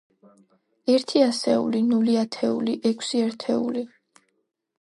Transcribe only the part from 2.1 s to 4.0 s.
ათეული, ექვსი ერთეული.